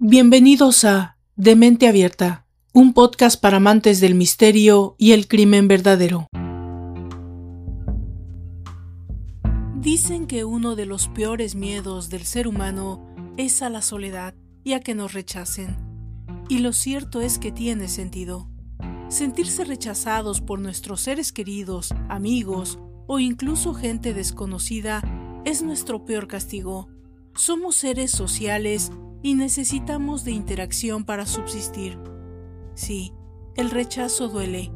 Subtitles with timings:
[0.00, 6.28] Bienvenidos a De Mente Abierta, un podcast para amantes del misterio y el crimen verdadero.
[9.74, 14.74] Dicen que uno de los peores miedos del ser humano es a la soledad y
[14.74, 15.76] a que nos rechacen.
[16.48, 18.48] Y lo cierto es que tiene sentido.
[19.08, 22.78] Sentirse rechazados por nuestros seres queridos, amigos
[23.08, 25.02] o incluso gente desconocida
[25.44, 26.88] es nuestro peor castigo.
[27.34, 31.98] Somos seres sociales y necesitamos de interacción para subsistir.
[32.74, 33.12] Sí,
[33.56, 34.70] el rechazo duele.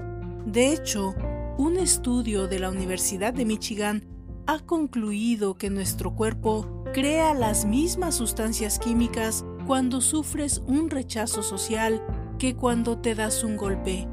[0.46, 1.15] De hecho,
[1.59, 4.05] un estudio de la Universidad de Michigan
[4.46, 12.02] ha concluido que nuestro cuerpo crea las mismas sustancias químicas cuando sufres un rechazo social
[12.38, 14.09] que cuando te das un golpe.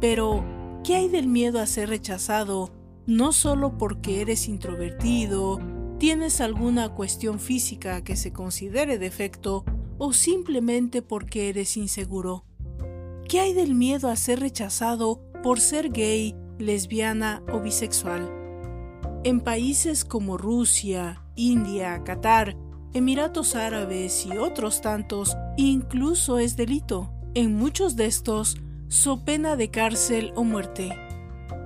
[0.00, 0.44] Pero,
[0.82, 2.72] ¿qué hay del miedo a ser rechazado
[3.06, 5.60] no solo porque eres introvertido
[6.04, 9.64] tienes alguna cuestión física que se considere defecto
[9.96, 12.44] o simplemente porque eres inseguro.
[13.26, 18.30] ¿Qué hay del miedo a ser rechazado por ser gay, lesbiana o bisexual?
[19.24, 22.54] En países como Rusia, India, Qatar,
[22.92, 27.14] Emiratos Árabes y otros tantos, incluso es delito.
[27.32, 28.58] En muchos de estos,
[28.88, 30.90] so pena de cárcel o muerte.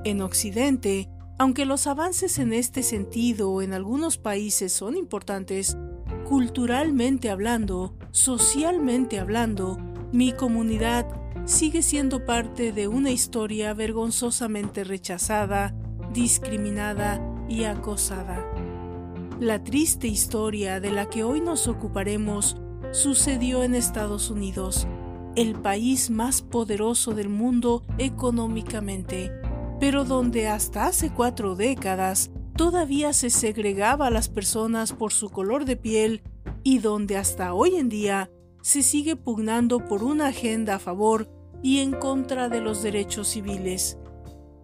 [0.05, 1.09] En Occidente,
[1.39, 5.77] aunque los avances en este sentido en algunos países son importantes,
[6.29, 9.79] culturalmente hablando, socialmente hablando,
[10.13, 11.07] mi comunidad
[11.45, 15.75] sigue siendo parte de una historia vergonzosamente rechazada,
[16.13, 18.45] discriminada y acosada.
[19.39, 22.57] La triste historia de la que hoy nos ocuparemos
[22.91, 24.89] sucedió en Estados Unidos,
[25.37, 29.31] el país más poderoso del mundo económicamente
[29.81, 35.65] pero donde hasta hace cuatro décadas todavía se segregaba a las personas por su color
[35.65, 36.23] de piel
[36.65, 38.31] y donde hasta hoy en día
[38.63, 41.31] se sigue pugnando por una agenda a favor
[41.63, 43.99] y en contra de los derechos civiles.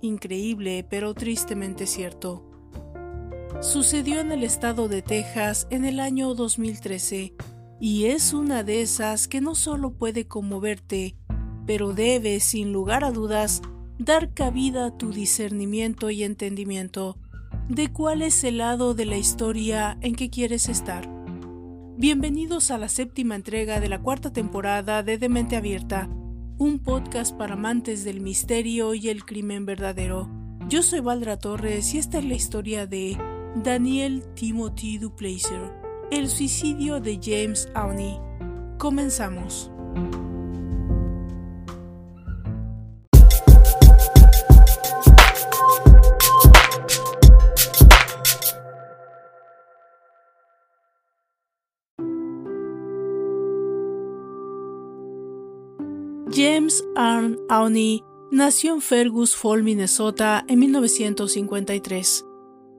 [0.00, 2.44] Increíble, pero tristemente cierto.
[3.60, 7.34] Sucedió en el estado de Texas en el año 2013
[7.80, 11.16] y es una de esas que no solo puede conmoverte,
[11.66, 13.62] pero debe, sin lugar a dudas,
[13.98, 17.16] dar cabida a tu discernimiento y entendimiento
[17.68, 21.08] de cuál es el lado de la historia en que quieres estar.
[21.96, 26.08] Bienvenidos a la séptima entrega de la cuarta temporada de Demente Abierta,
[26.58, 30.28] un podcast para amantes del misterio y el crimen verdadero.
[30.68, 33.16] Yo soy Valdra Torres y esta es la historia de
[33.62, 35.72] Daniel Timothy Duplacer,
[36.10, 38.18] el suicidio de James Awney.
[38.78, 39.70] Comenzamos.
[56.34, 58.02] James Arn Awney
[58.32, 62.24] nació en Fergus Fall, Minnesota, en 1953.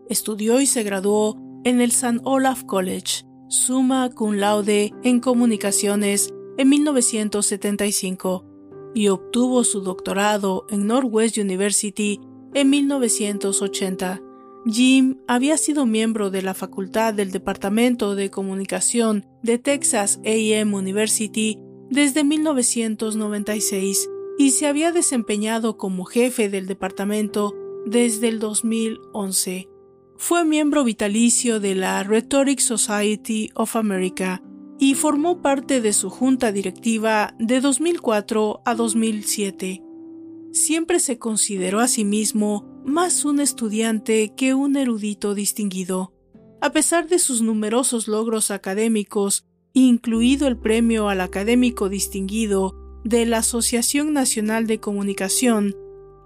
[0.10, 2.20] Estudió y se graduó en el St.
[2.26, 8.46] Olaf College, summa cum laude en comunicaciones en 1975
[8.94, 12.20] y obtuvo su doctorado en Northwest University
[12.54, 14.22] en 1980.
[14.66, 21.58] Jim había sido miembro de la facultad del Departamento de Comunicación de Texas AM University
[21.90, 29.70] desde 1996 y se había desempeñado como jefe del departamento desde el 2011.
[30.18, 34.42] Fue miembro vitalicio de la Rhetoric Society of America
[34.80, 39.84] y formó parte de su junta directiva de 2004 a 2007.
[40.52, 46.14] Siempre se consideró a sí mismo más un estudiante que un erudito distinguido.
[46.62, 49.46] A pesar de sus numerosos logros académicos
[49.82, 55.76] incluido el Premio al Académico Distinguido de la Asociación Nacional de Comunicación,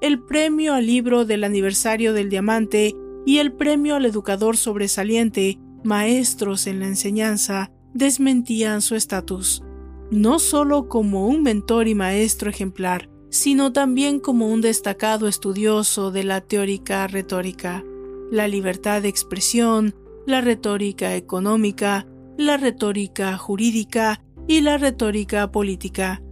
[0.01, 2.95] el Premio al Libro del Aniversario del Diamante
[3.25, 9.63] y el Premio al Educador Sobresaliente, maestros en la enseñanza, desmentían su estatus,
[10.11, 16.23] no solo como un mentor y maestro ejemplar, sino también como un destacado estudioso de
[16.23, 17.83] la teórica retórica,
[18.31, 19.95] la libertad de expresión,
[20.25, 22.05] la retórica económica,
[22.39, 26.23] la retórica jurídica y la retórica política.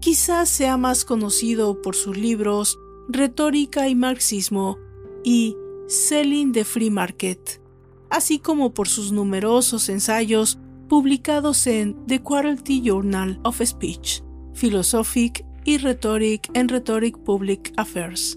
[0.00, 2.76] Quizás sea más conocido por sus libros
[3.08, 4.76] Retórica y Marxismo
[5.22, 5.54] y
[5.86, 7.62] Selling the Free Market,
[8.10, 10.58] así como por sus numerosos ensayos
[10.88, 18.36] publicados en The Quarterly Journal of Speech, Philosophic y Rhetoric and Rhetoric Public Affairs.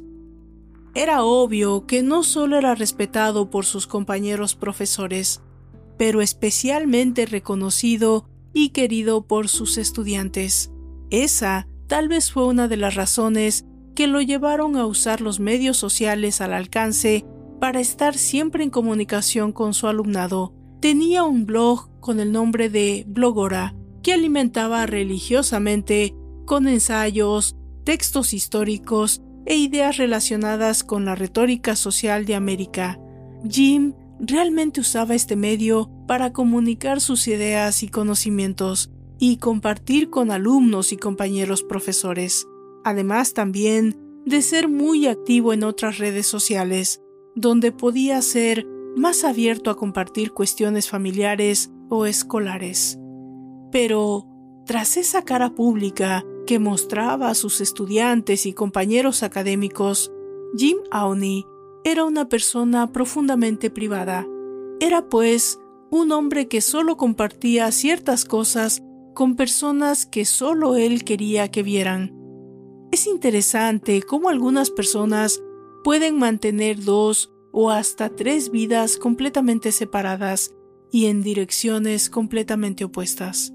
[0.93, 5.41] Era obvio que no solo era respetado por sus compañeros profesores,
[5.99, 10.71] pero especialmente reconocido y querido por sus estudiantes.
[11.09, 13.65] Esa tal vez fue una de las razones
[13.95, 17.25] que lo llevaron a usar los medios sociales al alcance
[17.59, 20.53] para estar siempre en comunicación con su alumnado.
[20.79, 26.15] Tenía un blog con el nombre de Blogora, que alimentaba religiosamente
[26.45, 32.97] con ensayos, textos históricos e ideas relacionadas con la retórica social de América.
[33.49, 40.91] Jim realmente usaba este medio para comunicar sus ideas y conocimientos y compartir con alumnos
[40.91, 42.47] y compañeros profesores,
[42.83, 47.01] además también de ser muy activo en otras redes sociales,
[47.35, 52.97] donde podía ser más abierto a compartir cuestiones familiares o escolares.
[53.71, 54.25] Pero,
[54.65, 60.11] tras esa cara pública que mostraba a sus estudiantes y compañeros académicos,
[60.57, 61.45] Jim Awney
[61.83, 64.27] era una persona profundamente privada.
[64.79, 65.59] Era, pues,
[65.91, 68.81] un hombre que solo compartía ciertas cosas
[69.13, 72.15] con personas que solo él quería que vieran.
[72.91, 75.41] Es interesante cómo algunas personas
[75.83, 80.53] pueden mantener dos o hasta tres vidas completamente separadas
[80.91, 83.53] y en direcciones completamente opuestas.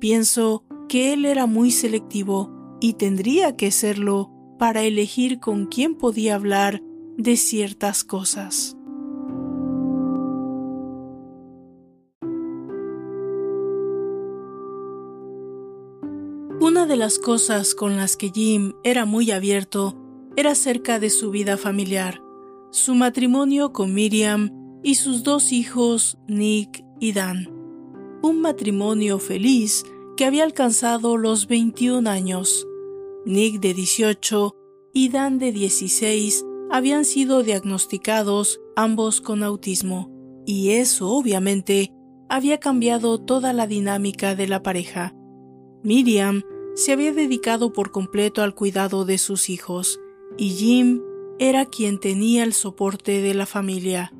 [0.00, 6.34] Pienso que él era muy selectivo y tendría que serlo para elegir con quién podía
[6.34, 6.82] hablar
[7.16, 8.76] de ciertas cosas.
[16.60, 19.96] Una de las cosas con las que Jim era muy abierto
[20.36, 22.22] era acerca de su vida familiar,
[22.70, 27.48] su matrimonio con Miriam y sus dos hijos, Nick y Dan.
[28.22, 29.84] Un matrimonio feliz
[30.16, 32.66] que había alcanzado los 21 años.
[33.26, 34.56] Nick de 18
[34.94, 40.10] y Dan de 16 habían sido diagnosticados ambos con autismo,
[40.46, 41.92] y eso obviamente
[42.30, 45.14] había cambiado toda la dinámica de la pareja.
[45.82, 46.42] Miriam
[46.74, 50.00] se había dedicado por completo al cuidado de sus hijos,
[50.38, 51.02] y Jim
[51.38, 54.10] era quien tenía el soporte de la familia.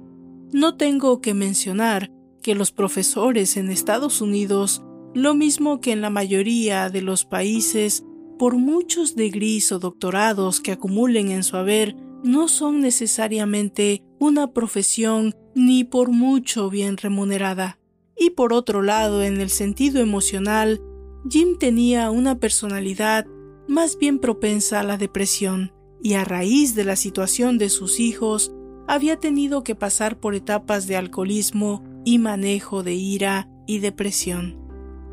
[0.52, 2.10] No tengo que mencionar
[2.43, 4.82] que los profesores en Estados Unidos,
[5.14, 8.05] lo mismo que en la mayoría de los países,
[8.38, 15.34] por muchos degrees o doctorados que acumulen en su haber, no son necesariamente una profesión
[15.54, 17.78] ni por mucho bien remunerada.
[18.16, 20.80] Y por otro lado, en el sentido emocional,
[21.28, 23.26] Jim tenía una personalidad
[23.69, 25.72] más bien propensa a la depresión,
[26.02, 28.52] y a raíz de la situación de sus hijos,
[28.88, 34.58] había tenido que pasar por etapas de alcoholismo y manejo de ira y depresión.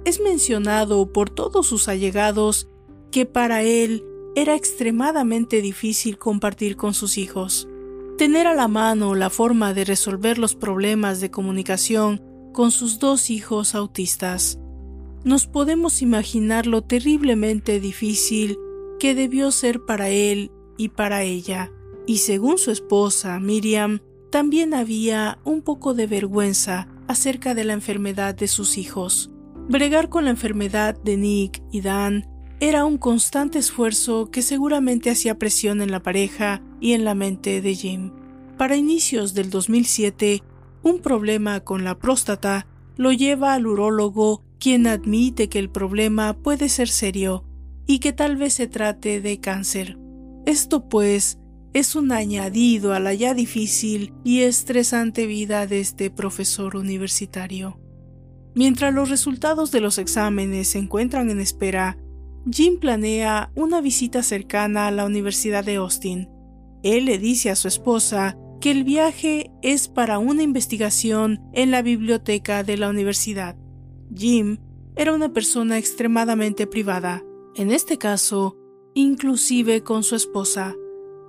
[0.05, 2.67] Es mencionado por todos sus allegados
[3.11, 4.03] que para él
[4.35, 7.67] era extremadamente difícil compartir con sus hijos.
[8.17, 12.21] Tener a la mano la forma de resolver los problemas de comunicación
[12.53, 14.59] con sus dos hijos autistas.
[15.23, 18.57] Nos podemos imaginar lo terriblemente difícil
[18.99, 21.71] que debió ser para él y para ella.
[22.05, 23.99] Y según su esposa, Miriam,
[24.29, 29.31] también había un poco de vergüenza acerca de la enfermedad de sus hijos.
[29.67, 32.27] Bregar con la enfermedad de Nick y Dan
[32.61, 37.61] era un constante esfuerzo que seguramente hacía presión en la pareja y en la mente
[37.61, 38.11] de Jim.
[38.57, 40.43] Para inicios del 2007,
[40.83, 42.67] un problema con la próstata
[42.97, 47.45] lo lleva al urólogo, quien admite que el problema puede ser serio
[47.85, 49.97] y que tal vez se trate de cáncer.
[50.45, 51.39] Esto pues
[51.73, 57.79] es un añadido a la ya difícil y estresante vida de este profesor universitario.
[58.53, 61.97] Mientras los resultados de los exámenes se encuentran en espera,
[62.49, 66.29] Jim planea una visita cercana a la Universidad de Austin.
[66.83, 71.81] Él le dice a su esposa que el viaje es para una investigación en la
[71.81, 73.57] biblioteca de la universidad.
[74.15, 74.57] Jim
[74.95, 77.23] era una persona extremadamente privada,
[77.55, 78.57] en este caso,
[78.93, 80.75] inclusive con su esposa.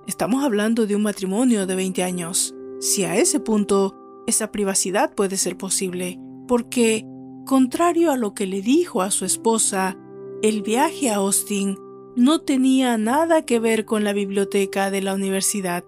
[0.07, 2.55] Estamos hablando de un matrimonio de 20 años.
[2.79, 3.95] Si a ese punto
[4.27, 7.05] esa privacidad puede ser posible, porque,
[7.45, 9.97] contrario a lo que le dijo a su esposa,
[10.41, 11.77] el viaje a Austin
[12.15, 15.83] no tenía nada que ver con la biblioteca de la universidad.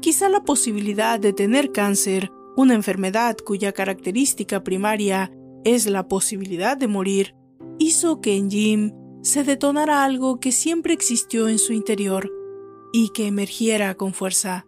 [0.00, 5.30] Quizá la posibilidad de tener cáncer, una enfermedad cuya característica primaria
[5.64, 7.34] es la posibilidad de morir,
[7.78, 8.92] hizo que en Jim
[9.22, 12.30] se detonara algo que siempre existió en su interior
[12.92, 14.66] y que emergiera con fuerza,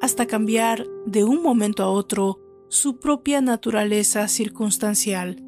[0.00, 5.42] hasta cambiar de un momento a otro su propia naturaleza circunstancial.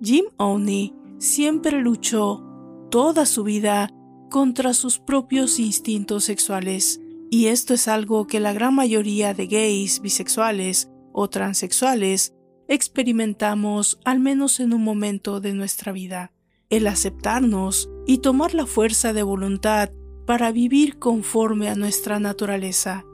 [0.00, 2.42] Jim Owney siempre luchó
[2.90, 3.90] toda su vida
[4.28, 7.00] contra sus propios instintos sexuales,
[7.30, 12.34] y esto es algo que la gran mayoría de gays, bisexuales o transexuales
[12.66, 16.32] experimentamos al menos en un momento de nuestra vida,
[16.70, 19.90] el aceptarnos y tomar la fuerza de voluntad
[20.26, 23.04] para vivir conforme a nuestra naturaleza.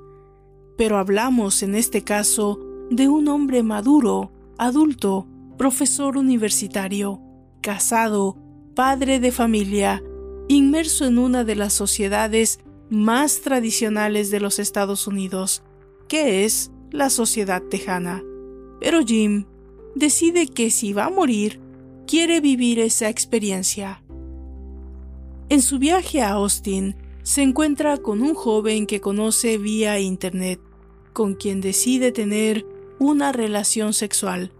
[0.79, 2.59] Pero hablamos en este caso
[2.91, 7.21] de un hombre maduro, adulto, profesor universitario,
[7.69, 8.35] casado,
[8.75, 10.03] padre de familia,
[10.49, 15.63] inmerso en una de las sociedades más tradicionales de los Estados Unidos,
[16.09, 18.25] que es la sociedad tejana.
[18.81, 19.45] Pero Jim
[19.95, 21.61] decide que si va a morir,
[22.07, 24.03] quiere vivir esa experiencia.
[25.51, 30.59] En su viaje a Austin, se encuentra con un joven que conoce vía Internet,
[31.13, 32.65] con quien decide tener
[32.99, 34.53] una relación sexual.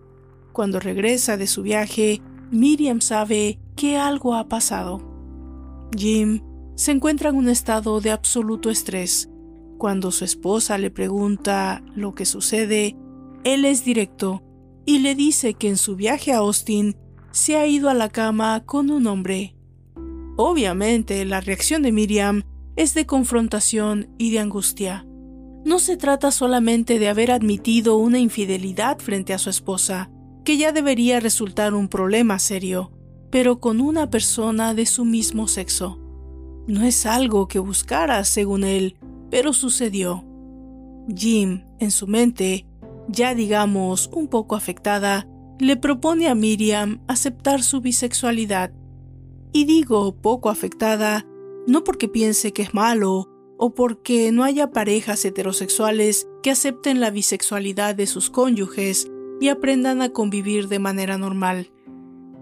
[0.53, 5.03] Cuando regresa de su viaje, Miriam sabe que algo ha pasado.
[5.97, 6.43] Jim
[6.75, 9.29] se encuentra en un estado de absoluto estrés.
[9.79, 12.97] Cuando su esposa le pregunta lo que sucede,
[13.45, 14.43] él es directo
[14.87, 16.97] y le dice que en su viaje a Austin
[17.31, 19.55] se ha ido a la cama con un hombre.
[20.37, 22.43] Obviamente la reacción de Miriam
[22.77, 25.05] es de confrontación y de angustia.
[25.65, 30.11] No se trata solamente de haber admitido una infidelidad frente a su esposa,
[30.49, 32.91] que ya debería resultar un problema serio,
[33.31, 35.99] pero con una persona de su mismo sexo.
[36.67, 38.97] No es algo que buscara, según él,
[39.31, 40.25] pero sucedió.
[41.15, 42.67] Jim, en su mente,
[43.09, 45.29] ya digamos un poco afectada,
[45.59, 48.73] le propone a Miriam aceptar su bisexualidad.
[49.53, 51.27] Y digo poco afectada,
[51.67, 53.29] no porque piense que es malo
[53.59, 60.03] o porque no haya parejas heterosexuales que acepten la bisexualidad de sus cónyuges y aprendan
[60.03, 61.71] a convivir de manera normal.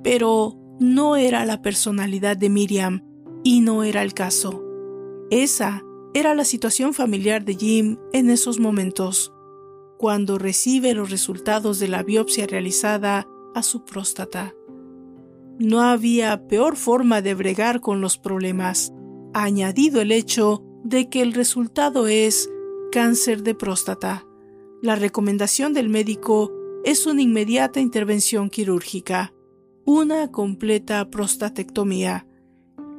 [0.03, 3.03] Pero no era la personalidad de Miriam
[3.43, 4.63] y no era el caso.
[5.31, 5.83] Esa
[6.15, 9.33] era la situación familiar de Jim en esos momentos,
[9.99, 14.55] cuando recibe los resultados de la biopsia realizada a su próstata.
[15.59, 18.93] No había peor forma de bregar con los problemas,
[19.33, 22.51] añadido el hecho de que el resultado es
[22.93, 24.27] cáncer de próstata.
[24.83, 26.53] La recomendación del médico
[26.85, 29.33] es una inmediata intervención quirúrgica,
[29.85, 32.27] una completa prostatectomía.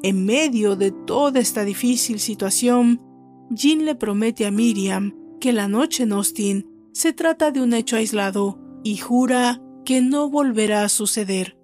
[0.03, 3.01] En medio de toda esta difícil situación,
[3.49, 7.95] Jean le promete a Miriam que la noche en Austin se trata de un hecho
[7.95, 11.57] aislado y jura que no volverá a suceder.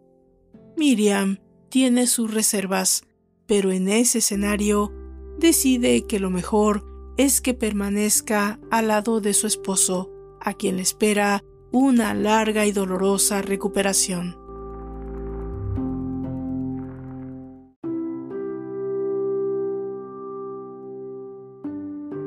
[0.78, 1.40] Miriam
[1.70, 3.04] tiene sus reservas,
[3.46, 4.94] pero en ese escenario
[5.40, 6.86] decide que lo mejor
[7.18, 11.44] es que permanezca al lado de su esposo, a quien le espera
[11.76, 14.38] una larga y dolorosa recuperación.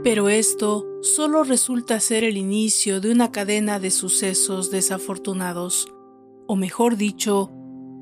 [0.03, 5.95] Pero esto solo resulta ser el inicio de una cadena de sucesos desafortunados,
[6.49, 7.53] o mejor dicho,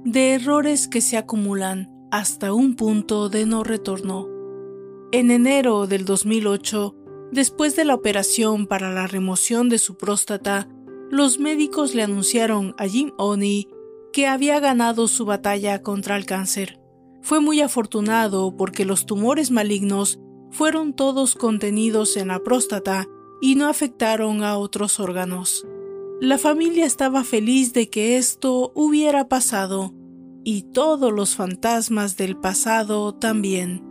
[0.02, 4.28] de errores que se acumulan hasta un punto de no retorno.
[5.12, 6.94] En enero del 2008,
[7.32, 10.68] después de la operación para la remoción de su próstata,
[11.14, 13.68] los médicos le anunciaron a Jim Oni
[14.12, 16.80] que había ganado su batalla contra el cáncer.
[17.22, 20.18] Fue muy afortunado porque los tumores malignos
[20.50, 23.06] fueron todos contenidos en la próstata
[23.40, 25.64] y no afectaron a otros órganos.
[26.20, 29.94] La familia estaba feliz de que esto hubiera pasado,
[30.42, 33.84] y todos los fantasmas del pasado también.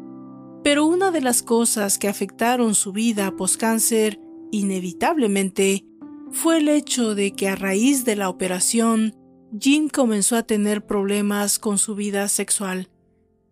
[0.62, 4.20] Pero una de las cosas que afectaron su vida post-cáncer,
[4.52, 5.86] inevitablemente,
[6.34, 9.16] fue el hecho de que a raíz de la operación,
[9.58, 12.90] Jim comenzó a tener problemas con su vida sexual,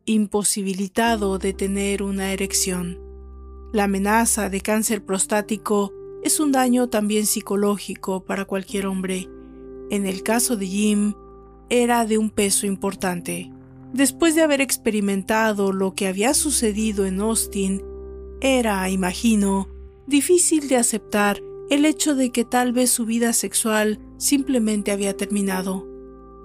[0.05, 2.99] imposibilitado de tener una erección.
[3.71, 9.29] La amenaza de cáncer prostático es un daño también psicológico para cualquier hombre.
[9.91, 11.13] En el caso de Jim,
[11.69, 13.51] era de un peso importante.
[13.93, 17.83] Después de haber experimentado lo que había sucedido en Austin,
[18.41, 19.69] era, imagino,
[20.07, 25.87] difícil de aceptar el hecho de que tal vez su vida sexual simplemente había terminado.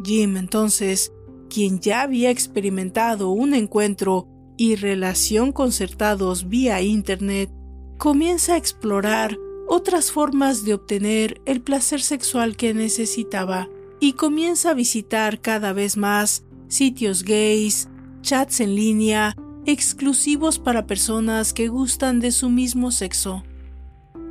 [0.04, 1.12] Jim, entonces,
[1.50, 7.50] quien ya había experimentado un encuentro y relación concertados vía Internet,
[7.99, 13.68] comienza a explorar otras formas de obtener el placer sexual que necesitaba
[13.99, 17.88] y comienza a visitar cada vez más sitios gays,
[18.23, 23.42] chats en línea, exclusivos para personas que gustan de su mismo sexo.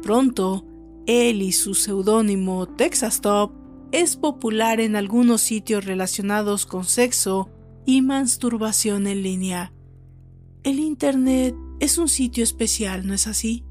[0.01, 0.63] Pronto,
[1.07, 3.51] él y su seudónimo Texas Top
[3.91, 7.49] es popular en algunos sitios relacionados con sexo
[7.85, 9.73] y masturbación en línea.
[10.63, 13.63] El Internet es un sitio especial, ¿no es así?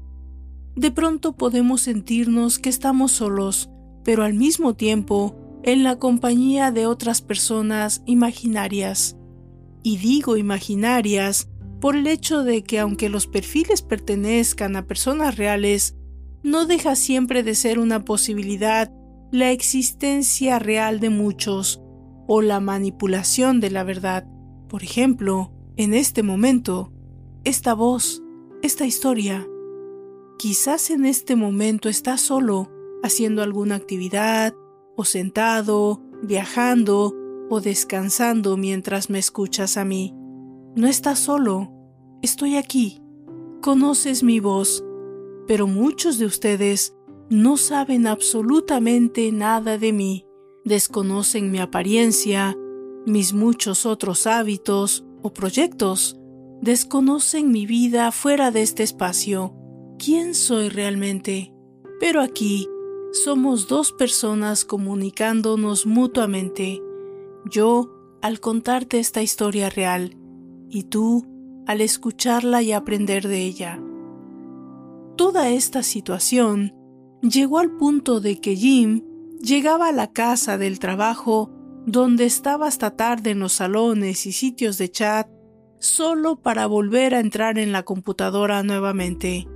[0.75, 3.69] De pronto podemos sentirnos que estamos solos,
[4.03, 9.17] pero al mismo tiempo en la compañía de otras personas imaginarias.
[9.83, 11.49] Y digo imaginarias
[11.81, 15.95] por el hecho de que aunque los perfiles pertenezcan a personas reales,
[16.45, 18.91] no deja siempre de ser una posibilidad
[19.31, 21.81] la existencia real de muchos
[22.27, 24.27] o la manipulación de la verdad.
[24.69, 26.93] Por ejemplo, en este momento,
[27.45, 28.21] esta voz,
[28.61, 29.47] esta historia.
[30.37, 32.71] Quizás en este momento estás solo,
[33.01, 34.53] haciendo alguna actividad,
[34.95, 37.15] o sentado, viajando,
[37.49, 40.13] o descansando mientras me escuchas a mí.
[40.75, 41.71] No estás solo,
[42.21, 43.01] estoy aquí.
[43.61, 44.84] Conoces mi voz,
[45.47, 46.95] pero muchos de ustedes
[47.29, 50.25] no saben absolutamente nada de mí,
[50.63, 52.55] desconocen mi apariencia,
[53.05, 56.17] mis muchos otros hábitos o proyectos,
[56.61, 59.53] desconocen mi vida fuera de este espacio.
[59.97, 61.53] ¿Quién soy realmente?
[61.99, 62.67] Pero aquí
[63.11, 66.81] somos dos personas comunicándonos mutuamente.
[67.49, 70.17] Yo al contarte esta historia real
[70.69, 71.25] y tú
[71.67, 73.79] al escucharla y aprender de ella.
[75.15, 76.73] Toda esta situación
[77.21, 79.01] llegó al punto de que Jim
[79.41, 81.51] llegaba a la casa del trabajo
[81.85, 85.29] donde estaba hasta tarde en los salones y sitios de chat
[85.79, 89.47] solo para volver a entrar en la computadora nuevamente.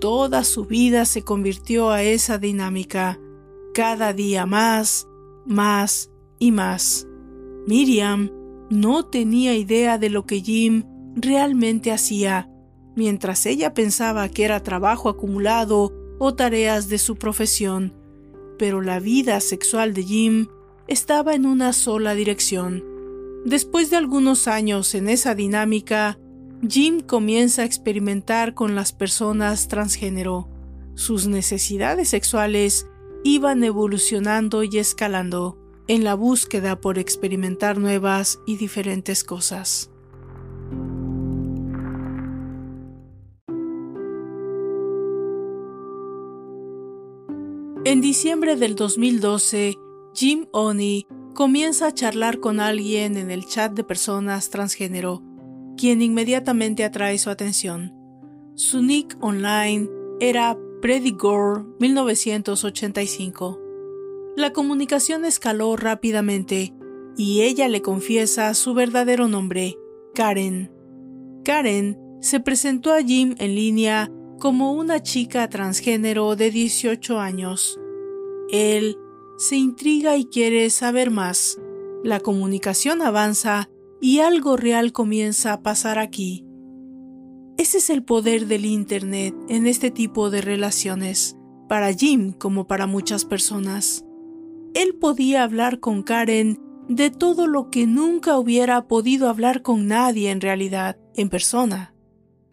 [0.00, 3.20] Toda su vida se convirtió a esa dinámica,
[3.74, 5.06] cada día más,
[5.46, 7.06] más y más.
[7.66, 8.30] Miriam
[8.70, 12.50] no tenía idea de lo que Jim realmente hacía
[12.98, 17.94] mientras ella pensaba que era trabajo acumulado o tareas de su profesión,
[18.58, 20.48] pero la vida sexual de Jim
[20.88, 22.84] estaba en una sola dirección.
[23.46, 26.18] Después de algunos años en esa dinámica,
[26.68, 30.50] Jim comienza a experimentar con las personas transgénero.
[30.94, 32.88] Sus necesidades sexuales
[33.22, 39.92] iban evolucionando y escalando en la búsqueda por experimentar nuevas y diferentes cosas.
[47.88, 49.78] En diciembre del 2012,
[50.12, 55.22] Jim Oni comienza a charlar con alguien en el chat de personas transgénero,
[55.78, 57.94] quien inmediatamente atrae su atención.
[58.56, 59.88] Su nick online
[60.20, 63.58] era Pretty Girl 1985.
[64.36, 66.74] La comunicación escaló rápidamente
[67.16, 69.78] y ella le confiesa su verdadero nombre,
[70.14, 70.70] Karen.
[71.42, 77.78] Karen se presentó a Jim en línea como una chica transgénero de 18 años.
[78.50, 78.96] Él
[79.36, 81.60] se intriga y quiere saber más.
[82.04, 83.68] La comunicación avanza
[84.00, 86.44] y algo real comienza a pasar aquí.
[87.56, 91.36] Ese es el poder del Internet en este tipo de relaciones,
[91.68, 94.04] para Jim como para muchas personas.
[94.74, 100.30] Él podía hablar con Karen de todo lo que nunca hubiera podido hablar con nadie
[100.30, 101.94] en realidad, en persona.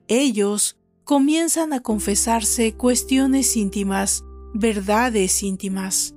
[0.07, 6.15] Ellos comienzan a confesarse cuestiones íntimas, verdades íntimas.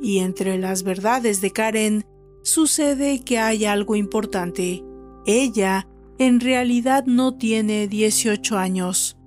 [0.00, 2.06] Y entre las verdades de Karen
[2.42, 4.84] sucede que hay algo importante.
[5.26, 9.18] Ella en realidad no tiene 18 años.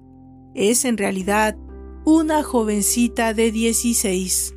[0.56, 1.58] Es en realidad
[2.06, 4.56] una jovencita de 16.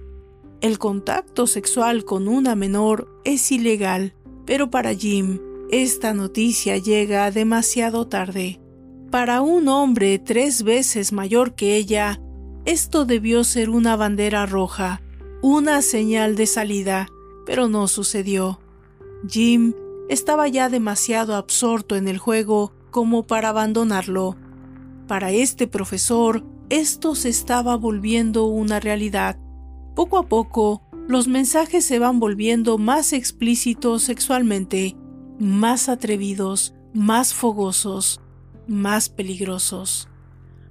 [0.61, 4.14] El contacto sexual con una menor es ilegal,
[4.47, 5.40] pero para Jim
[5.71, 8.63] esta noticia llega demasiado tarde.
[9.14, 12.20] Para un hombre tres veces mayor que ella,
[12.64, 15.03] esto debió ser una bandera roja,
[15.40, 17.07] una señal de salida,
[17.46, 18.59] pero no sucedió.
[19.29, 19.72] Jim
[20.09, 24.37] estaba ya demasiado absorto en el juego como para abandonarlo.
[25.07, 29.38] Para este profesor, esto se estaba volviendo una realidad.
[29.94, 34.96] Poco a poco, los mensajes se van volviendo más explícitos sexualmente,
[35.38, 38.20] más atrevidos, más fogosos
[38.66, 40.09] más peligrosos.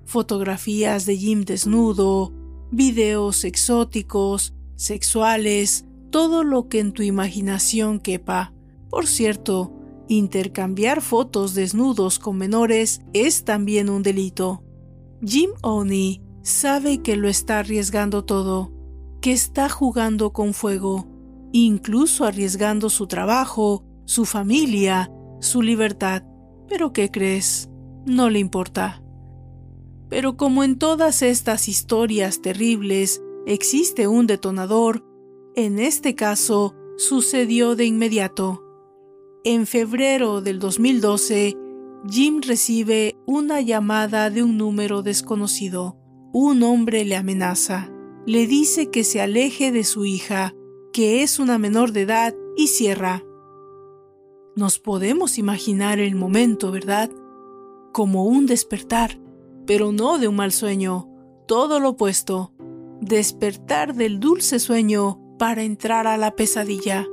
[0.06, 2.34] Fotografías de Jim desnudo,
[2.72, 8.54] videos exóticos, sexuales, todo lo que en tu imaginación quepa.
[8.90, 9.74] Por cierto,
[10.08, 14.64] intercambiar fotos desnudos con menores es también un delito.
[15.26, 18.72] Jim Oni sabe que lo está arriesgando todo,
[19.22, 21.08] que está jugando con fuego,
[21.54, 26.24] incluso arriesgando su trabajo, su familia, su libertad.
[26.68, 27.70] Pero ¿qué crees?
[28.06, 29.02] No le importa.
[30.10, 35.04] Pero como en todas estas historias terribles existe un detonador,
[35.56, 38.64] en este caso sucedió de inmediato.
[39.44, 41.58] En febrero del 2012,
[42.10, 45.98] Jim recibe una llamada de un número desconocido.
[46.34, 47.92] Un hombre le amenaza,
[48.26, 50.54] le dice que se aleje de su hija
[50.94, 53.24] que es una menor de edad y cierra.
[54.56, 57.10] Nos podemos imaginar el momento, ¿verdad?
[57.94, 59.20] Como un despertar,
[59.68, 61.08] pero no de un mal sueño,
[61.48, 62.52] todo lo opuesto,
[63.02, 67.06] despertar del dulce sueño para entrar a la pesadilla.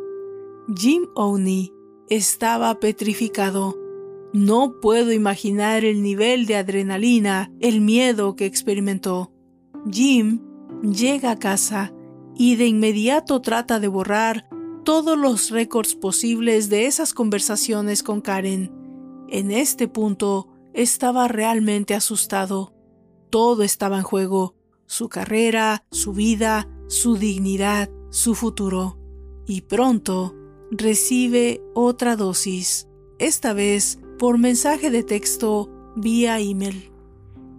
[0.74, 1.70] Jim Owney
[2.08, 3.76] estaba petrificado.
[4.32, 9.34] No puedo imaginar el nivel de adrenalina, el miedo que experimentó.
[9.90, 10.40] Jim
[10.82, 11.92] llega a casa
[12.34, 14.48] y de inmediato trata de borrar
[14.84, 18.72] todos los récords posibles de esas conversaciones con Karen.
[19.28, 22.74] En este punto estaba realmente asustado.
[23.30, 24.54] Todo estaba en juego,
[24.86, 28.98] su carrera, su vida, su dignidad, su futuro.
[29.46, 30.34] Y pronto
[30.70, 36.92] recibe otra dosis, esta vez por mensaje de texto vía email.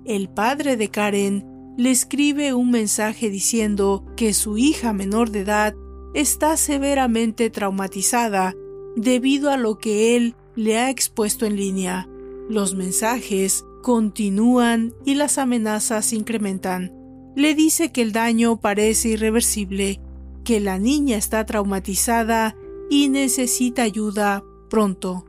[0.06, 5.76] El padre de Karen le escribe un mensaje diciendo que su hija menor de edad
[6.14, 8.54] está severamente traumatizada
[8.96, 12.10] debido a lo que él le ha expuesto en línea.
[12.52, 16.92] Los mensajes continúan y las amenazas incrementan.
[17.34, 20.02] Le dice que el daño parece irreversible,
[20.44, 22.58] que la niña está traumatizada
[22.90, 25.26] y necesita ayuda pronto.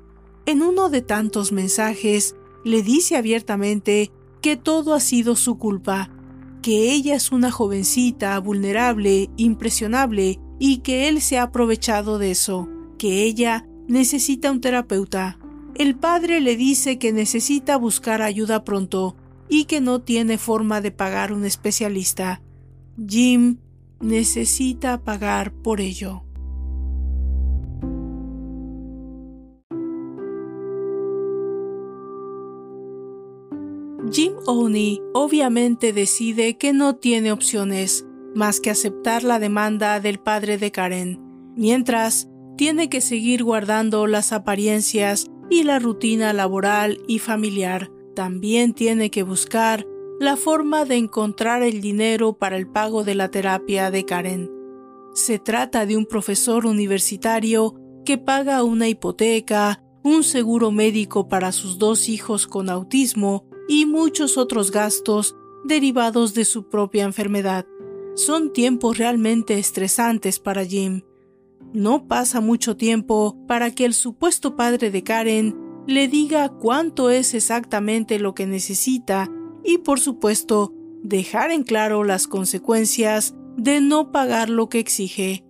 [0.46, 6.10] En uno de tantos mensajes le dice abiertamente que todo ha sido su culpa,
[6.60, 12.68] que ella es una jovencita vulnerable, impresionable, y que él se ha aprovechado de eso,
[12.98, 15.38] que ella necesita un terapeuta.
[15.74, 19.16] El padre le dice que necesita buscar ayuda pronto
[19.48, 22.42] y que no tiene forma de pagar un especialista.
[23.06, 23.58] Jim
[24.00, 26.24] necesita pagar por ello.
[34.10, 38.04] Jim Owney obviamente decide que no tiene opciones
[38.34, 41.18] más que aceptar la demanda del padre de Karen,
[41.56, 47.90] mientras tiene que seguir guardando las apariencias y la rutina laboral y familiar.
[48.16, 49.86] También tiene que buscar
[50.18, 54.50] la forma de encontrar el dinero para el pago de la terapia de Karen.
[55.12, 57.74] Se trata de un profesor universitario
[58.06, 64.38] que paga una hipoteca, un seguro médico para sus dos hijos con autismo y muchos
[64.38, 67.66] otros gastos derivados de su propia enfermedad.
[68.14, 71.02] Son tiempos realmente estresantes para Jim.
[71.72, 75.56] No pasa mucho tiempo para que el supuesto padre de Karen
[75.86, 79.30] le diga cuánto es exactamente lo que necesita
[79.64, 85.44] y por supuesto dejar en claro las consecuencias de no pagar lo que exige.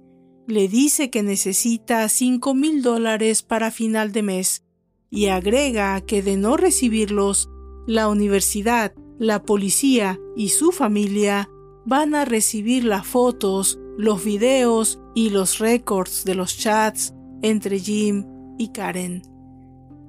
[0.47, 4.65] Le dice que necesita cinco mil dólares para final de mes
[5.11, 7.51] y agrega que de no recibirlos,
[7.87, 11.51] la universidad, la policía y su familia
[11.85, 18.25] van a recibir las fotos, los videos y los récords de los chats entre Jim
[18.59, 19.23] y Karen.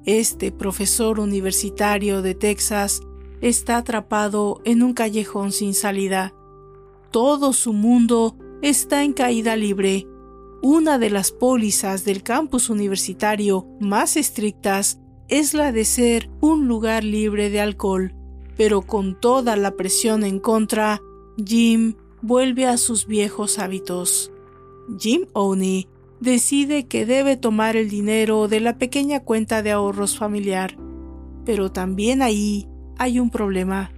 [0.05, 3.01] Este profesor universitario de Texas
[3.41, 6.33] está atrapado en un callejón sin salida.
[7.11, 10.05] Todo su mundo está en caída libre.
[10.61, 17.03] Una de las pólizas del campus universitario más estrictas es la de ser un lugar
[17.03, 18.13] libre de alcohol,
[18.57, 21.01] pero con toda la presión en contra,
[21.37, 24.32] Jim vuelve a sus viejos hábitos.
[24.99, 25.87] Jim Owney
[26.19, 30.77] decide que debe tomar el dinero de la pequeña cuenta de ahorros familiar,
[31.45, 32.67] pero también ahí
[32.97, 33.91] hay un problema.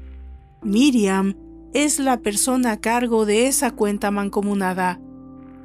[0.64, 1.36] Miriam
[1.74, 5.00] es la persona a cargo de esa cuenta mancomunada.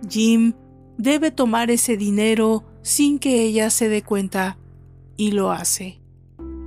[0.08, 0.54] Jim
[0.98, 4.58] debe tomar ese dinero sin que ella se dé cuenta,
[5.16, 6.00] y lo hace.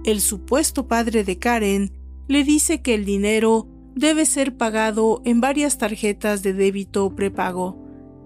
[0.06, 1.92] El supuesto padre de Karen
[2.28, 7.83] le dice que el dinero debe ser pagado en varias tarjetas de débito prepago.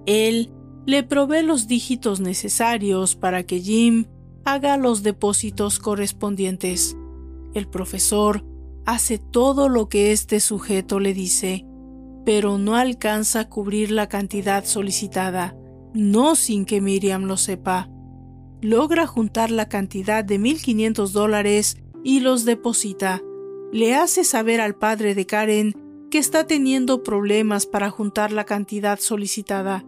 [0.08, 0.52] Él
[0.88, 4.06] le provee los dígitos necesarios para que Jim
[4.44, 6.98] haga los depósitos correspondientes.
[7.54, 8.44] El profesor
[8.86, 11.68] hace todo lo que este sujeto le dice,
[12.26, 15.56] pero no alcanza a cubrir la cantidad solicitada,
[15.94, 17.88] no sin que Miriam lo sepa.
[18.62, 23.22] Logra juntar la cantidad de 1.500 dólares y los deposita
[23.72, 25.74] le hace saber al padre de Karen
[26.10, 29.84] que está teniendo problemas para juntar la cantidad solicitada,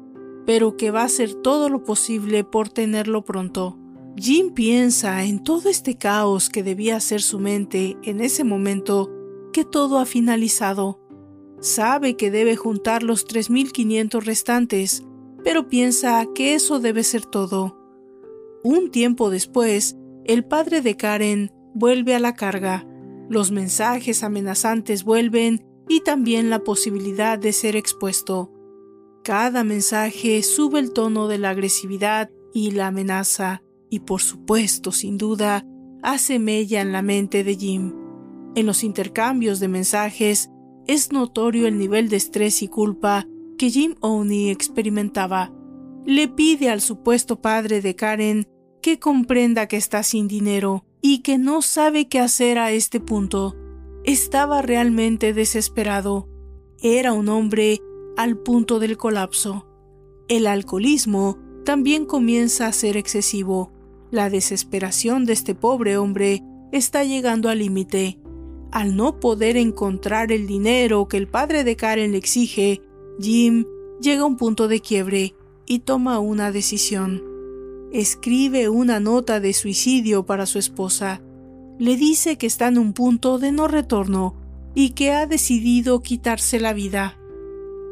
[0.50, 3.78] pero que va a hacer todo lo posible por tenerlo pronto.
[4.18, 9.12] Jim piensa en todo este caos que debía ser su mente en ese momento
[9.54, 11.00] que todo ha finalizado.
[11.60, 15.04] Sabe que debe juntar los 3.500 restantes,
[15.44, 17.78] pero piensa que eso debe ser todo.
[18.64, 22.88] Un tiempo después, el padre de Karen vuelve a la carga
[23.30, 28.52] los mensajes amenazantes vuelven y también la posibilidad de ser expuesto.
[29.30, 35.20] Cada mensaje sube el tono de la agresividad y la amenaza, y por supuesto, sin
[35.20, 35.64] duda,
[36.02, 37.94] hace mella en la mente de Jim.
[38.56, 40.50] En los intercambios de mensajes
[40.88, 43.28] es notorio el nivel de estrés y culpa
[43.60, 45.54] que Jim Oney experimentaba.
[46.08, 48.48] Le pide al supuesto padre de Karen
[48.82, 53.56] que comprenda que está sin dinero y que no sabe qué hacer a este punto.
[54.06, 56.28] Estaba realmente desesperado.
[56.82, 57.80] Era un hombre
[58.18, 59.68] al punto del colapso.
[60.28, 63.72] El alcoholismo también comienza a ser excesivo.
[64.12, 68.20] La desesperación de este pobre hombre está llegando al límite.
[68.72, 72.82] Al no poder encontrar el dinero que el padre de Karen le exige,
[73.20, 73.66] Jim
[74.02, 77.24] llega a un punto de quiebre y toma una decisión.
[77.92, 81.22] Escribe una nota de suicidio para su esposa.
[81.80, 84.36] Le dice que está en un punto de no retorno
[84.76, 87.19] y que ha decidido quitarse la vida.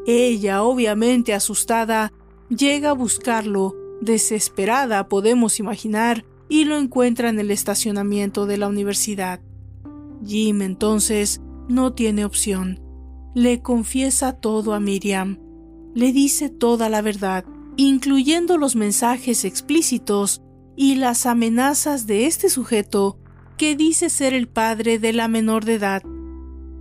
[0.07, 2.13] Ella, obviamente asustada,
[2.49, 9.41] llega a buscarlo, desesperada podemos imaginar, y lo encuentra en el estacionamiento de la universidad.
[10.25, 12.79] Jim entonces no tiene opción.
[13.35, 15.39] Le confiesa todo a Miriam.
[15.93, 17.43] Le dice toda la verdad,
[17.75, 20.41] incluyendo los mensajes explícitos
[20.77, 23.19] y las amenazas de este sujeto
[23.57, 26.01] que dice ser el padre de la menor de edad.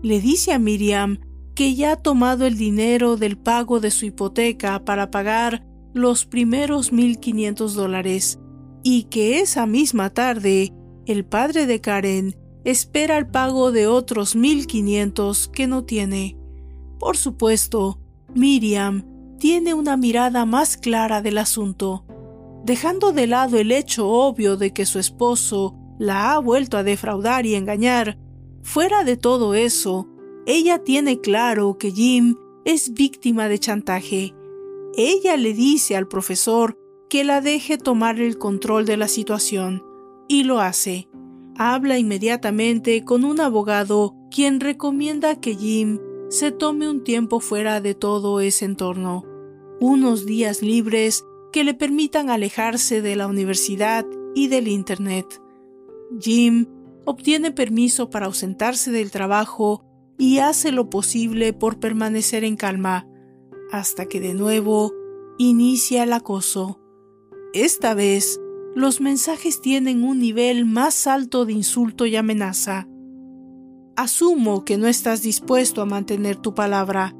[0.03, 1.19] Le dice a Miriam
[1.57, 6.93] que ya ha tomado el dinero del pago de su hipoteca para pagar los primeros
[6.93, 8.39] 1.500 dólares
[8.83, 10.75] y que esa misma tarde
[11.07, 16.37] el padre de Karen espera el pago de otros 1.500 que no tiene.
[16.99, 18.01] Por supuesto,
[18.35, 19.07] Miriam
[19.39, 22.05] tiene una mirada más clara del asunto,
[22.65, 27.47] dejando de lado el hecho obvio de que su esposo la ha vuelto a defraudar
[27.47, 28.19] y engañar.
[28.63, 30.07] Fuera de todo eso,
[30.47, 34.35] ella tiene claro que Jim es víctima de chantaje.
[34.97, 36.79] Ella le dice al profesor
[37.11, 39.83] que la deje tomar el control de la situación,
[40.29, 41.09] y lo hace.
[41.57, 47.95] Habla inmediatamente con un abogado quien recomienda que Jim se tome un tiempo fuera de
[47.95, 49.25] todo ese entorno,
[49.81, 55.41] unos días libres que le permitan alejarse de la universidad y del Internet.
[56.21, 56.67] Jim
[57.05, 59.83] obtiene permiso para ausentarse del trabajo
[60.19, 63.07] y hace lo posible por permanecer en calma,
[63.71, 64.93] hasta que de nuevo
[65.39, 66.81] inicia el acoso.
[67.53, 68.41] Esta vez,
[68.75, 72.89] los mensajes tienen un nivel más alto de insulto y amenaza.
[73.97, 77.17] Asumo que no estás dispuesto a mantener tu palabra.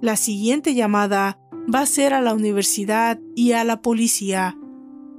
[0.00, 1.38] La siguiente llamada
[1.72, 4.58] va a ser a la universidad y a la policía.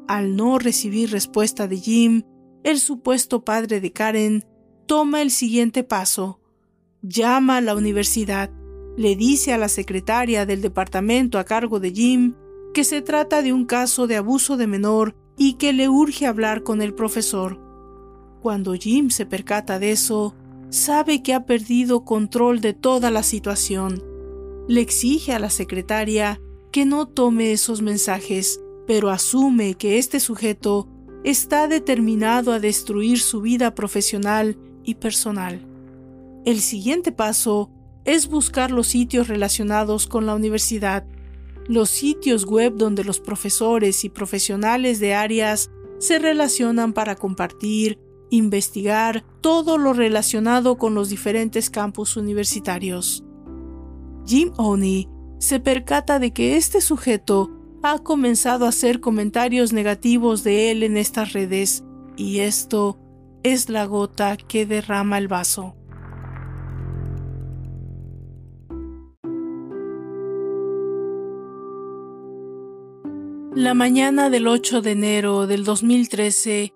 [0.07, 2.23] Al no recibir respuesta de Jim,
[2.63, 4.43] el supuesto padre de Karen
[4.87, 6.39] toma el siguiente paso
[7.07, 8.51] llama a la universidad,
[8.97, 12.33] le dice a la secretaria del departamento a cargo de Jim
[12.73, 16.63] que se trata de un caso de abuso de menor y que le urge hablar
[16.63, 17.59] con el profesor.
[18.41, 20.35] Cuando Jim se percata de eso,
[20.69, 24.03] sabe que ha perdido control de toda la situación.
[24.67, 26.41] Le exige a la secretaria
[26.71, 30.87] que no tome esos mensajes, pero asume que este sujeto
[31.23, 35.74] está determinado a destruir su vida profesional y personal.
[36.45, 37.71] El siguiente paso
[38.05, 41.03] es buscar los sitios relacionados con la universidad,
[41.67, 49.25] los sitios web donde los profesores y profesionales de áreas se relacionan para compartir, investigar
[49.41, 53.23] todo lo relacionado con los diferentes campus universitarios.
[54.27, 57.49] Jim Oney se percata de que este sujeto
[57.81, 61.83] ha comenzado a hacer comentarios negativos de él en estas redes,
[62.17, 62.99] y esto
[63.41, 65.75] es la gota que derrama el vaso.
[73.55, 76.73] La mañana del 8 de enero del 2013,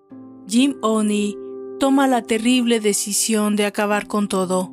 [0.48, 1.36] Jim Oney
[1.78, 4.72] toma la terrible decisión de acabar con todo.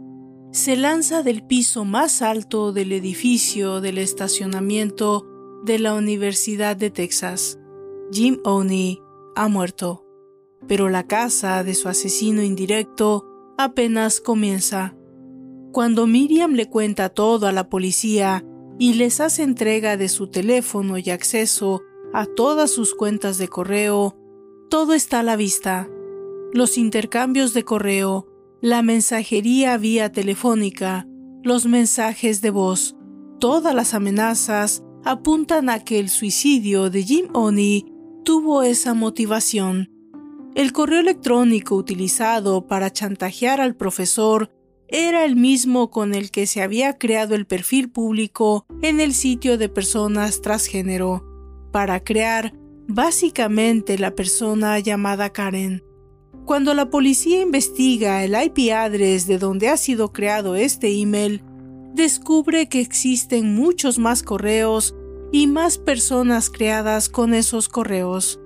[0.54, 5.28] Se lanza del piso más alto del edificio del estacionamiento
[5.65, 7.60] de la Universidad de Texas.
[8.10, 9.02] Jim Oney
[9.36, 10.06] ha muerto,
[10.65, 13.26] pero la casa de su asesino indirecto
[13.58, 14.96] apenas comienza.
[15.74, 18.46] Cuando Miriam le cuenta todo a la policía
[18.80, 21.84] y les hace entrega de su teléfono y acceso
[22.17, 24.17] a todas sus cuentas de correo,
[24.71, 25.88] todo está a la vista.
[26.51, 28.25] Los intercambios de correo,
[28.60, 31.06] la mensajería vía telefónica,
[31.43, 32.95] los mensajes de voz,
[33.39, 37.86] todas las amenazas apuntan a que el suicidio de Jim Oney
[38.25, 39.91] tuvo esa motivación.
[40.56, 44.49] El correo electrónico utilizado para chantajear al profesor
[44.88, 49.60] era el mismo con el que se había creado el perfil público en el sitio
[49.60, 51.26] de personas transgénero,
[51.71, 52.53] para crear
[52.88, 55.84] básicamente la persona llamada Karen.
[56.45, 61.43] Cuando la policía investiga el IP address de donde ha sido creado este email,
[61.93, 64.95] descubre que existen muchos más correos
[65.32, 68.39] y más personas creadas con esos correos.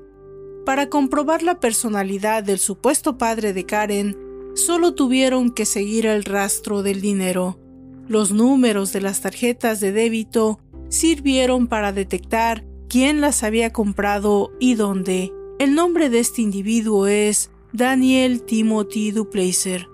[0.66, 4.18] Para comprobar la personalidad del supuesto padre de Karen,
[4.56, 7.60] solo tuvieron que seguir el rastro del dinero.
[8.08, 14.76] Los números de las tarjetas de débito sirvieron para detectar quién las había comprado y
[14.76, 15.32] dónde.
[15.60, 19.88] El nombre de este individuo es Daniel Timothy Duplacer.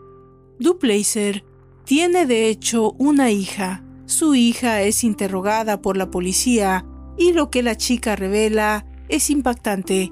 [0.57, 1.43] Duplacer
[1.83, 3.83] tiene de hecho una hija.
[4.07, 6.87] Su hija es interrogada por la policía
[7.19, 10.11] y lo que la chica revela es impactante.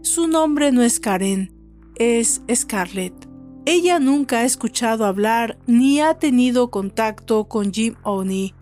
[0.00, 1.52] Su nombre no es Karen,
[1.96, 3.28] es Scarlett.
[3.66, 8.54] Ella nunca ha escuchado hablar ni ha tenido contacto con Jim Oney.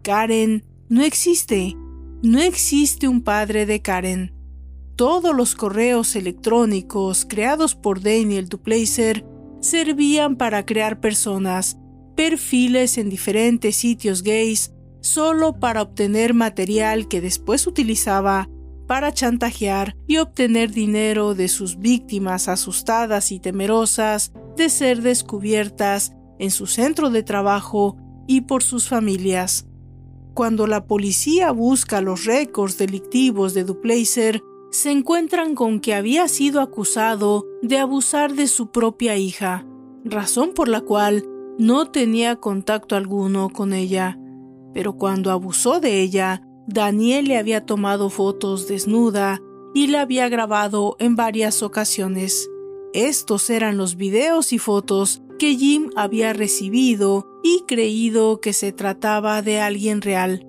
[0.00, 1.76] Karen no existe.
[2.22, 4.34] No existe un padre de Karen.
[4.94, 9.24] Todos los correos electrónicos creados por Daniel Duplacer
[9.60, 11.78] servían para crear personas,
[12.16, 18.50] perfiles en diferentes sitios gays, solo para obtener material que después utilizaba
[18.86, 26.50] para chantajear y obtener dinero de sus víctimas asustadas y temerosas de ser descubiertas en
[26.50, 29.69] su centro de trabajo y por sus familias.
[30.34, 36.60] Cuando la policía busca los récords delictivos de Duplacer, se encuentran con que había sido
[36.60, 39.66] acusado de abusar de su propia hija,
[40.04, 41.24] razón por la cual
[41.58, 44.18] no tenía contacto alguno con ella.
[44.72, 49.40] Pero cuando abusó de ella, Daniel le había tomado fotos desnuda
[49.74, 52.48] y la había grabado en varias ocasiones.
[52.92, 59.40] Estos eran los videos y fotos que Jim había recibido y creído que se trataba
[59.40, 60.46] de alguien real.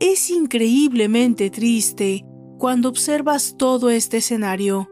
[0.00, 2.22] Es increíblemente triste
[2.58, 4.90] cuando observas todo este escenario.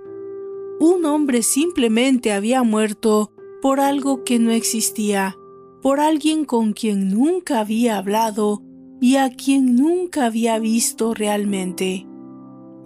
[0.81, 5.37] Un hombre simplemente había muerto por algo que no existía,
[5.83, 8.63] por alguien con quien nunca había hablado
[9.03, 12.07] y a quien nunca había visto realmente.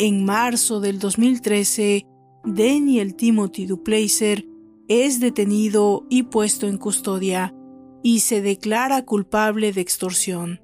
[0.00, 2.08] En marzo del 2013,
[2.44, 4.48] Daniel Timothy Duplacer
[4.88, 7.54] es detenido y puesto en custodia
[8.02, 10.60] y se declara culpable de extorsión.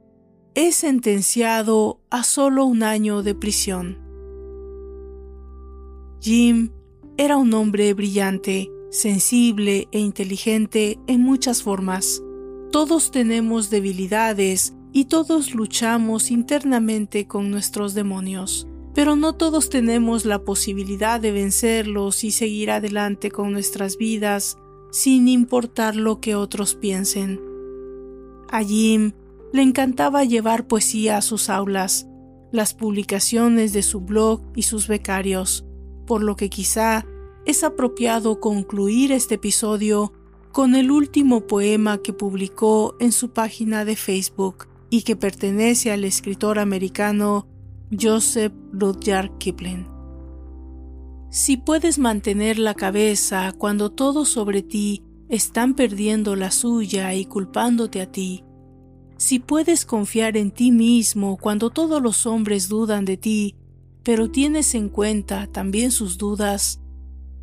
[0.54, 3.98] Es sentenciado a solo un año de prisión.
[6.20, 6.70] Jim
[7.16, 12.22] era un hombre brillante, sensible e inteligente en muchas formas.
[12.70, 18.66] Todos tenemos debilidades y todos luchamos internamente con nuestros demonios,
[19.00, 24.58] pero no todos tenemos la posibilidad de vencerlos y seguir adelante con nuestras vidas
[24.92, 27.40] sin importar lo que otros piensen.
[28.50, 29.12] A Jim
[29.54, 32.08] le encantaba llevar poesía a sus aulas,
[32.52, 35.64] las publicaciones de su blog y sus becarios,
[36.06, 37.06] por lo que quizá
[37.46, 40.12] es apropiado concluir este episodio
[40.52, 46.04] con el último poema que publicó en su página de Facebook y que pertenece al
[46.04, 47.46] escritor americano
[47.98, 49.86] Joseph Rudyard Kipling.
[51.28, 58.00] Si puedes mantener la cabeza cuando todos sobre ti están perdiendo la suya y culpándote
[58.00, 58.44] a ti,
[59.16, 63.56] si puedes confiar en ti mismo cuando todos los hombres dudan de ti,
[64.04, 66.80] pero tienes en cuenta también sus dudas,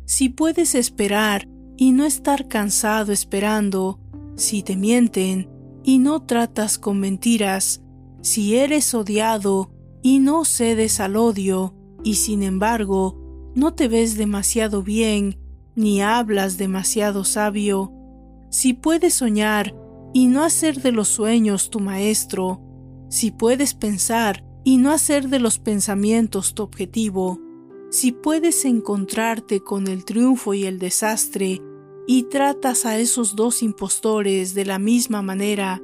[0.06, 4.00] si puedes esperar y no estar cansado esperando,
[4.34, 5.50] si te mienten
[5.84, 7.82] y no tratas con mentiras,
[8.22, 13.18] si eres odiado y no cedes al odio, y sin embargo
[13.54, 15.38] no te ves demasiado bien,
[15.74, 17.92] ni hablas demasiado sabio,
[18.50, 19.74] si puedes soñar
[20.14, 22.62] y no hacer de los sueños tu maestro,
[23.08, 27.40] si puedes pensar y no hacer de los pensamientos tu objetivo,
[27.90, 31.62] si puedes encontrarte con el triunfo y el desastre
[32.06, 35.82] y tratas a esos dos impostores de la misma manera,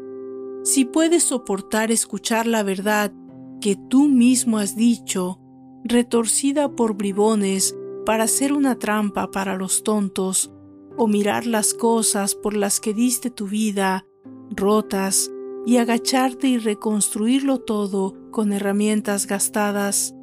[0.64, 3.12] si puedes soportar escuchar la verdad
[3.60, 5.40] que tú mismo has dicho,
[5.84, 7.76] retorcida por bribones
[8.06, 10.52] para ser una trampa para los tontos,
[10.96, 14.06] o mirar las cosas por las que diste tu vida,
[14.50, 15.30] rotas,
[15.66, 20.14] y agacharte y reconstruirlo todo con herramientas gastadas,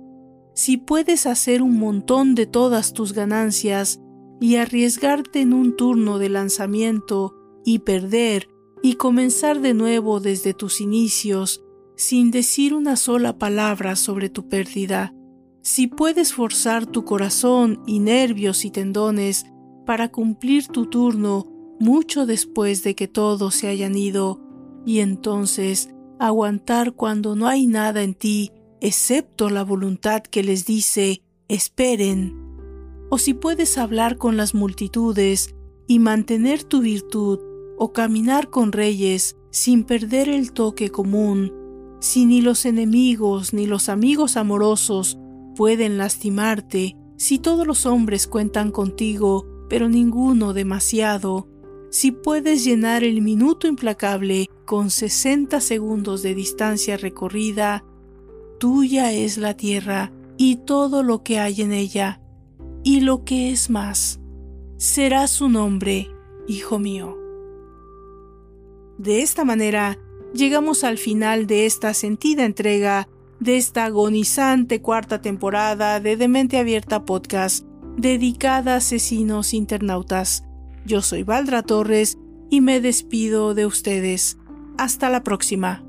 [0.54, 4.00] si puedes hacer un montón de todas tus ganancias
[4.40, 8.50] y arriesgarte en un turno de lanzamiento y perder
[8.84, 11.64] y comenzar de nuevo desde tus inicios
[12.02, 15.14] sin decir una sola palabra sobre tu pérdida,
[15.62, 19.46] si puedes forzar tu corazón y nervios y tendones
[19.86, 21.46] para cumplir tu turno
[21.80, 24.42] mucho después de que todos se hayan ido,
[24.84, 31.22] y entonces aguantar cuando no hay nada en ti excepto la voluntad que les dice
[31.50, 32.36] esperen.
[33.12, 35.54] O si puedes hablar con las multitudes
[35.86, 37.40] y mantener tu virtud,
[37.78, 41.61] o caminar con reyes sin perder el toque común,
[42.02, 45.20] si ni los enemigos ni los amigos amorosos
[45.56, 51.48] pueden lastimarte, si todos los hombres cuentan contigo, pero ninguno demasiado,
[51.92, 57.86] si puedes llenar el minuto implacable con 60 segundos de distancia recorrida,
[58.60, 62.20] tuya es la tierra y todo lo que hay en ella,
[62.84, 64.20] y lo que es más,
[64.78, 66.10] será su nombre,
[66.48, 67.16] hijo mío.
[68.98, 70.00] De esta manera,
[70.34, 73.08] llegamos al final de esta sentida entrega
[73.40, 77.66] de esta agonizante cuarta temporada de Demente Abierta Podcast
[77.98, 80.44] dedicada a asesinos internautas.
[80.86, 82.18] Yo soy Valdra Torres
[82.50, 84.38] y me despido de ustedes.
[84.78, 85.84] Hasta la próxima.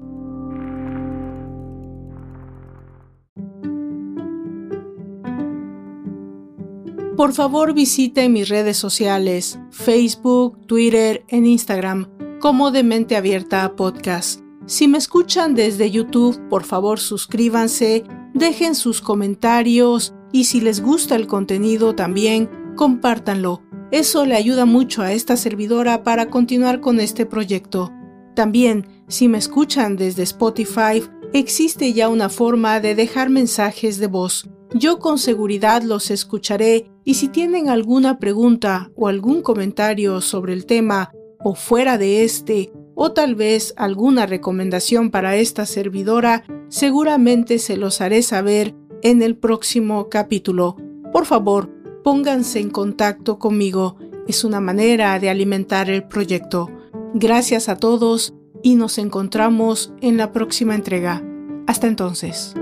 [7.16, 12.08] Por favor visite mis redes sociales, Facebook, Twitter e Instagram
[12.42, 14.40] como Demente Abierta Podcast.
[14.66, 18.02] Si me escuchan desde YouTube, por favor suscríbanse,
[18.34, 23.62] dejen sus comentarios y si les gusta el contenido también, compártanlo.
[23.92, 27.92] Eso le ayuda mucho a esta servidora para continuar con este proyecto.
[28.34, 31.00] También, si me escuchan desde Spotify,
[31.32, 34.50] existe ya una forma de dejar mensajes de voz.
[34.74, 40.66] Yo con seguridad los escucharé y si tienen alguna pregunta o algún comentario sobre el
[40.66, 41.12] tema
[41.44, 48.00] o fuera de este o tal vez alguna recomendación para esta servidora, seguramente se los
[48.00, 50.76] haré saber en el próximo capítulo.
[51.12, 51.70] Por favor,
[52.04, 53.96] pónganse en contacto conmigo.
[54.28, 56.70] Es una manera de alimentar el proyecto.
[57.14, 61.22] Gracias a todos y nos encontramos en la próxima entrega.
[61.66, 62.54] Hasta entonces.